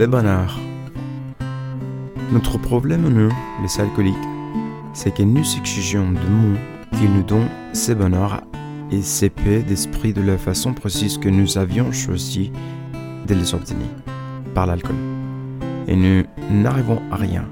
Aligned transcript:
Le 0.00 0.06
bonheur. 0.06 0.58
Notre 2.32 2.56
problème, 2.56 3.06
nous, 3.06 3.30
les 3.62 3.80
alcooliques, 3.82 4.14
c'est 4.94 5.12
que 5.12 5.22
nous 5.22 5.44
exigeons 5.58 6.12
de 6.12 6.26
mots 6.26 6.58
qui 6.92 7.06
nous 7.06 7.22
donnent 7.22 7.50
ce 7.74 7.92
bonheur 7.92 8.40
et 8.90 9.02
ces 9.02 9.28
paix 9.28 9.60
d'esprit 9.60 10.14
de 10.14 10.22
la 10.22 10.38
façon 10.38 10.72
précise 10.72 11.18
que 11.18 11.28
nous 11.28 11.58
avions 11.58 11.92
choisi 11.92 12.50
de 13.26 13.34
les 13.34 13.52
obtenir 13.52 13.88
par 14.54 14.64
l'alcool. 14.64 14.96
Et 15.86 15.96
nous 15.96 16.22
n'arrivons 16.50 17.02
à 17.10 17.16
rien. 17.16 17.44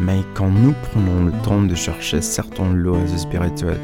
Mais 0.00 0.20
quand 0.34 0.50
nous 0.50 0.74
prenons 0.92 1.24
le 1.24 1.32
temps 1.42 1.62
de 1.62 1.74
chercher 1.74 2.22
certains 2.22 2.72
lois 2.72 3.04
spirituelles, 3.16 3.80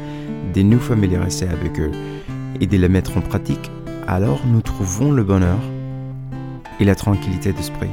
de 0.53 0.61
nous 0.61 0.79
familiariser 0.79 1.49
avec 1.49 1.77
eux 1.77 1.91
et 2.61 2.67
de 2.67 2.77
les 2.77 2.87
mettre 2.87 3.17
en 3.17 3.21
pratique, 3.21 3.69
alors 4.07 4.39
nous 4.47 4.61
trouvons 4.61 5.11
le 5.11 5.25
bonheur 5.25 5.59
et 6.79 6.85
la 6.85 6.95
tranquillité 6.95 7.53
d'esprit. 7.53 7.89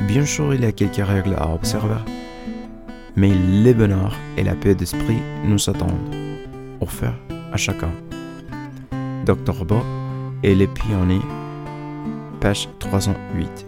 Bien 0.00 0.24
sûr, 0.24 0.54
il 0.54 0.62
y 0.62 0.66
a 0.66 0.72
quelques 0.72 1.04
règles 1.06 1.34
à 1.38 1.48
observer, 1.48 2.00
mais 3.16 3.30
le 3.30 3.72
bonheur 3.72 4.16
et 4.36 4.42
la 4.42 4.54
paix 4.54 4.74
d'esprit 4.74 5.18
nous 5.44 5.68
attendent, 5.68 6.14
offerts 6.80 7.18
à 7.52 7.56
chacun. 7.56 7.90
Dr. 9.26 9.64
Bob 9.64 9.82
et 10.42 10.54
les 10.54 10.66
pionniers, 10.66 11.20
page 12.40 12.68
308. 12.78 13.66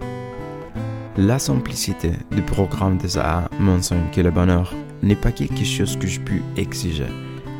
La 1.18 1.38
simplicité 1.38 2.12
du 2.30 2.40
programme 2.40 2.96
des 2.96 3.18
AA 3.18 3.50
m'enseigne 3.60 4.08
que 4.12 4.22
le 4.22 4.30
bonheur 4.30 4.72
n'est 5.02 5.16
pas 5.16 5.30
quelque 5.30 5.64
chose 5.64 5.98
que 5.98 6.06
je 6.06 6.20
puis 6.20 6.42
exiger. 6.56 7.08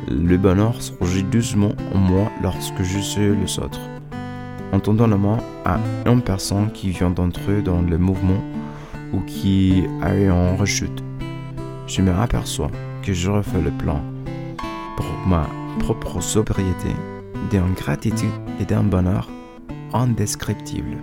Le 0.09 0.37
bonheur 0.37 0.81
surgit 0.81 1.23
doucement 1.23 1.73
en 1.93 1.97
moi 1.97 2.31
lorsque 2.41 2.81
je 2.81 2.99
suis 2.99 3.35
les 3.35 3.59
autres. 3.59 3.79
Entendant 4.73 5.07
à 5.65 5.77
une 6.07 6.23
personne 6.23 6.71
qui 6.71 6.89
vient 6.89 7.11
d'entrer 7.11 7.61
dans 7.61 7.83
le 7.83 7.99
mouvement 7.99 8.43
ou 9.13 9.19
qui 9.19 9.83
est 10.03 10.31
en 10.31 10.55
rechute, 10.55 11.03
je 11.85 12.01
me 12.01 12.11
aperçois 12.11 12.71
que 13.03 13.13
je 13.13 13.29
refais 13.29 13.61
le 13.61 13.69
plan 13.69 14.01
pour 14.97 15.05
ma 15.27 15.47
propre 15.77 16.19
sobriété, 16.21 16.89
d'une 17.51 17.75
gratitude 17.75 18.31
et 18.59 18.65
d'un 18.65 18.81
bonheur 18.81 19.29
indescriptible. 19.93 20.97